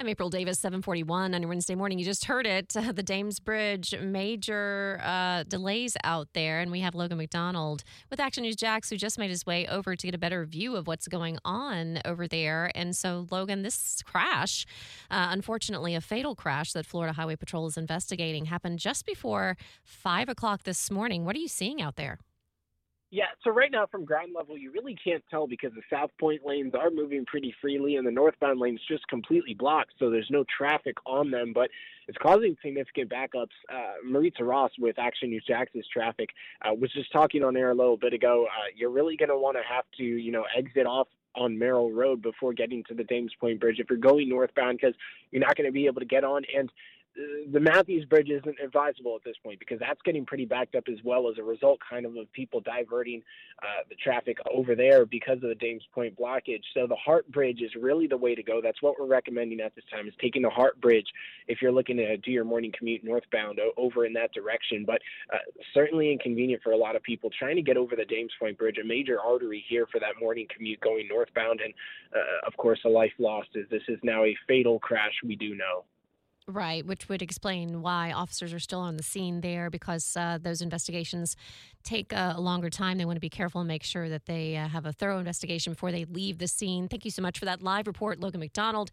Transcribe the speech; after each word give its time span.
I'm 0.00 0.08
April 0.08 0.30
Davis, 0.30 0.58
741 0.60 1.34
on 1.34 1.46
Wednesday 1.46 1.74
morning. 1.74 1.98
You 1.98 2.06
just 2.06 2.24
heard 2.24 2.46
it. 2.46 2.74
Uh, 2.74 2.90
the 2.94 3.02
Dames 3.02 3.38
Bridge, 3.38 3.94
major 4.00 4.98
uh, 5.04 5.42
delays 5.42 5.94
out 6.04 6.28
there. 6.32 6.60
And 6.60 6.70
we 6.70 6.80
have 6.80 6.94
Logan 6.94 7.18
MacDonald 7.18 7.84
with 8.08 8.18
Action 8.18 8.44
News 8.44 8.56
Jax, 8.56 8.88
who 8.88 8.96
just 8.96 9.18
made 9.18 9.28
his 9.28 9.44
way 9.44 9.66
over 9.66 9.94
to 9.94 10.06
get 10.06 10.14
a 10.14 10.18
better 10.18 10.46
view 10.46 10.74
of 10.74 10.86
what's 10.86 11.06
going 11.06 11.36
on 11.44 12.00
over 12.06 12.26
there. 12.26 12.72
And 12.74 12.96
so, 12.96 13.26
Logan, 13.30 13.60
this 13.60 14.00
crash, 14.02 14.64
uh, 15.10 15.28
unfortunately, 15.32 15.94
a 15.94 16.00
fatal 16.00 16.34
crash 16.34 16.72
that 16.72 16.86
Florida 16.86 17.12
Highway 17.12 17.36
Patrol 17.36 17.66
is 17.66 17.76
investigating, 17.76 18.46
happened 18.46 18.78
just 18.78 19.04
before 19.04 19.58
5 19.84 20.30
o'clock 20.30 20.62
this 20.62 20.90
morning. 20.90 21.26
What 21.26 21.36
are 21.36 21.40
you 21.40 21.48
seeing 21.48 21.82
out 21.82 21.96
there? 21.96 22.20
Yeah, 23.12 23.24
so 23.42 23.50
right 23.50 23.72
now 23.72 23.86
from 23.90 24.04
ground 24.04 24.34
level, 24.36 24.56
you 24.56 24.70
really 24.70 24.96
can't 25.02 25.24
tell 25.28 25.48
because 25.48 25.72
the 25.74 25.82
South 25.90 26.10
Point 26.20 26.46
lanes 26.46 26.74
are 26.76 26.90
moving 26.90 27.26
pretty 27.26 27.52
freely 27.60 27.96
and 27.96 28.06
the 28.06 28.10
northbound 28.12 28.60
lanes 28.60 28.80
just 28.86 29.06
completely 29.08 29.52
blocked, 29.52 29.94
so 29.98 30.10
there's 30.10 30.28
no 30.30 30.44
traffic 30.56 30.94
on 31.06 31.28
them, 31.32 31.52
but 31.52 31.70
it's 32.06 32.18
causing 32.18 32.56
significant 32.62 33.10
backups. 33.10 33.48
Uh, 33.68 33.94
Maritza 34.04 34.44
Ross 34.44 34.70
with 34.78 34.96
Action 34.96 35.30
News 35.30 35.44
Jax's 35.48 35.86
traffic 35.92 36.30
uh, 36.62 36.72
was 36.72 36.92
just 36.92 37.10
talking 37.12 37.42
on 37.42 37.56
air 37.56 37.72
a 37.72 37.74
little 37.74 37.96
bit 37.96 38.12
ago. 38.12 38.46
Uh, 38.46 38.70
you're 38.76 38.90
really 38.90 39.16
going 39.16 39.28
to 39.28 39.36
want 39.36 39.56
to 39.56 39.62
have 39.68 39.84
to, 39.96 40.04
you 40.04 40.30
know, 40.30 40.44
exit 40.56 40.86
off 40.86 41.08
on 41.34 41.58
Merrill 41.58 41.92
Road 41.92 42.22
before 42.22 42.52
getting 42.52 42.84
to 42.84 42.94
the 42.94 43.04
Dames 43.04 43.32
Point 43.40 43.60
Bridge 43.60 43.80
if 43.80 43.88
you're 43.90 43.98
going 43.98 44.28
northbound 44.28 44.78
because 44.80 44.94
you're 45.30 45.40
not 45.40 45.56
going 45.56 45.66
to 45.66 45.72
be 45.72 45.86
able 45.86 46.00
to 46.00 46.06
get 46.06 46.24
on. 46.24 46.42
And 46.56 46.70
the 47.52 47.60
Matthews 47.60 48.04
Bridge 48.04 48.30
isn't 48.30 48.56
advisable 48.62 49.16
at 49.16 49.24
this 49.24 49.36
point 49.42 49.58
because 49.58 49.80
that's 49.80 50.00
getting 50.02 50.24
pretty 50.24 50.44
backed 50.44 50.76
up 50.76 50.84
as 50.88 50.98
well 51.04 51.28
as 51.28 51.38
a 51.38 51.42
result, 51.42 51.80
kind 51.88 52.06
of, 52.06 52.16
of 52.16 52.32
people 52.32 52.60
diverting 52.60 53.22
uh, 53.62 53.82
the 53.88 53.96
traffic 53.96 54.38
over 54.52 54.74
there 54.74 55.04
because 55.04 55.36
of 55.36 55.48
the 55.48 55.56
Dames 55.56 55.82
Point 55.92 56.16
blockage. 56.16 56.62
So 56.72 56.86
the 56.86 56.96
Hart 56.96 57.30
Bridge 57.32 57.62
is 57.62 57.70
really 57.74 58.06
the 58.06 58.16
way 58.16 58.34
to 58.34 58.42
go. 58.42 58.60
That's 58.62 58.80
what 58.80 58.94
we're 58.98 59.06
recommending 59.06 59.60
at 59.60 59.74
this 59.74 59.84
time: 59.92 60.06
is 60.06 60.14
taking 60.20 60.42
the 60.42 60.50
Hart 60.50 60.80
Bridge 60.80 61.06
if 61.48 61.60
you're 61.60 61.72
looking 61.72 61.96
to 61.96 62.16
do 62.18 62.30
your 62.30 62.44
morning 62.44 62.72
commute 62.76 63.02
northbound 63.02 63.60
over 63.76 64.06
in 64.06 64.12
that 64.14 64.32
direction. 64.32 64.84
But 64.86 65.02
uh, 65.32 65.38
certainly 65.74 66.12
inconvenient 66.12 66.62
for 66.62 66.72
a 66.72 66.76
lot 66.76 66.94
of 66.94 67.02
people 67.02 67.30
trying 67.36 67.56
to 67.56 67.62
get 67.62 67.76
over 67.76 67.96
the 67.96 68.04
Dames 68.04 68.32
Point 68.38 68.56
Bridge, 68.56 68.78
a 68.78 68.86
major 68.86 69.18
artery 69.20 69.64
here 69.68 69.86
for 69.90 69.98
that 69.98 70.20
morning 70.20 70.46
commute 70.54 70.80
going 70.80 71.08
northbound, 71.08 71.60
and 71.60 71.74
uh, 72.14 72.46
of 72.46 72.56
course, 72.56 72.80
a 72.84 72.88
life 72.88 73.12
lost. 73.18 73.48
As 73.56 73.68
this 73.68 73.82
is 73.88 73.98
now 74.02 74.24
a 74.24 74.36
fatal 74.46 74.78
crash, 74.78 75.14
we 75.24 75.34
do 75.34 75.56
know. 75.56 75.84
Right, 76.50 76.84
which 76.84 77.08
would 77.08 77.22
explain 77.22 77.80
why 77.80 78.10
officers 78.10 78.52
are 78.52 78.58
still 78.58 78.80
on 78.80 78.96
the 78.96 79.02
scene 79.02 79.40
there 79.40 79.70
because 79.70 80.16
uh, 80.16 80.38
those 80.42 80.60
investigations 80.60 81.36
take 81.84 82.12
a 82.12 82.34
longer 82.38 82.70
time. 82.70 82.98
They 82.98 83.04
want 83.04 83.16
to 83.16 83.20
be 83.20 83.30
careful 83.30 83.60
and 83.60 83.68
make 83.68 83.84
sure 83.84 84.08
that 84.08 84.26
they 84.26 84.56
uh, 84.56 84.66
have 84.68 84.84
a 84.84 84.92
thorough 84.92 85.18
investigation 85.18 85.72
before 85.72 85.92
they 85.92 86.04
leave 86.04 86.38
the 86.38 86.48
scene. 86.48 86.88
Thank 86.88 87.04
you 87.04 87.10
so 87.10 87.22
much 87.22 87.38
for 87.38 87.44
that 87.44 87.62
live 87.62 87.86
report, 87.86 88.18
Logan 88.18 88.40
MacDonald. 88.40 88.90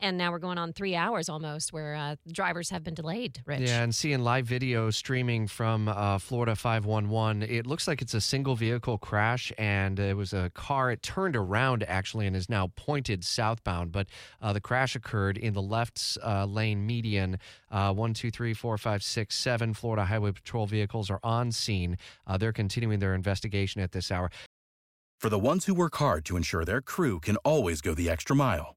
And 0.00 0.16
now 0.16 0.32
we're 0.32 0.38
going 0.38 0.56
on 0.56 0.72
three 0.72 0.96
hours 0.96 1.28
almost 1.28 1.72
where 1.74 1.94
uh, 1.94 2.16
drivers 2.32 2.70
have 2.70 2.82
been 2.82 2.94
delayed, 2.94 3.42
Rich. 3.44 3.60
Yeah, 3.60 3.82
and 3.82 3.94
seeing 3.94 4.20
live 4.20 4.46
video 4.46 4.90
streaming 4.90 5.46
from 5.46 5.88
uh, 5.88 6.18
Florida 6.18 6.56
511, 6.56 7.42
it 7.42 7.66
looks 7.66 7.86
like 7.86 8.00
it's 8.00 8.14
a 8.14 8.20
single 8.20 8.56
vehicle 8.56 8.96
crash 8.96 9.52
and 9.58 9.98
it 10.00 10.16
was 10.16 10.32
a 10.32 10.50
car. 10.54 10.90
It 10.90 11.02
turned 11.02 11.36
around 11.36 11.82
actually 11.82 12.26
and 12.26 12.34
is 12.34 12.48
now 12.48 12.72
pointed 12.76 13.24
southbound, 13.24 13.92
but 13.92 14.06
uh, 14.40 14.54
the 14.54 14.60
crash 14.60 14.96
occurred 14.96 15.36
in 15.36 15.52
the 15.52 15.62
left 15.62 16.16
uh, 16.24 16.46
lane 16.46 16.86
median. 16.86 17.38
Uh, 17.70 17.92
one, 17.92 18.14
two, 18.14 18.30
three, 18.30 18.54
four, 18.54 18.78
five, 18.78 19.02
six, 19.02 19.36
seven 19.36 19.74
Florida 19.74 20.06
Highway 20.06 20.32
Patrol 20.32 20.66
vehicles 20.66 21.10
are 21.10 21.20
on 21.22 21.52
scene. 21.52 21.98
Uh, 22.26 22.38
they're 22.38 22.52
continuing 22.52 23.00
their 23.00 23.14
investigation 23.14 23.82
at 23.82 23.92
this 23.92 24.10
hour. 24.10 24.30
For 25.18 25.28
the 25.28 25.38
ones 25.38 25.66
who 25.66 25.74
work 25.74 25.96
hard 25.96 26.24
to 26.24 26.38
ensure 26.38 26.64
their 26.64 26.80
crew 26.80 27.20
can 27.20 27.36
always 27.38 27.82
go 27.82 27.92
the 27.92 28.08
extra 28.08 28.34
mile 28.34 28.76